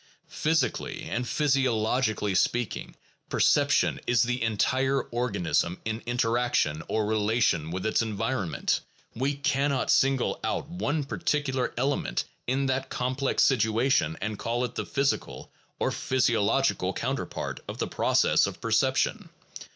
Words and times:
Physically 0.29 1.03
and 1.03 1.27
physiologically 1.27 2.33
speaking, 2.33 2.95
perception 3.29 3.99
is 4.07 4.23
the 4.23 4.41
entire 4.41 5.03
organism 5.03 5.79
in 5.85 6.01
interaction 6.07 6.81
or 6.87 7.05
relation 7.05 7.69
with 7.69 7.85
its 7.85 8.01
environment; 8.01 8.79
we 9.13 9.35
cannot 9.35 9.91
single 9.91 10.39
out 10.43 10.67
one 10.67 11.03
particular 11.03 11.71
element 11.77 12.23
in 12.47 12.65
that 12.65 12.89
complex 12.89 13.43
situation 13.43 14.17
and 14.21 14.39
call 14.39 14.63
it 14.65 14.73
the 14.73 14.87
physical 14.87 15.51
or 15.77 15.91
physiological 15.91 16.93
counterpart 16.93 17.59
of 17.67 17.77
the 17.77 17.85
process 17.87 18.47
of 18.47 18.59
per 18.59 18.71
ception. 18.71 19.29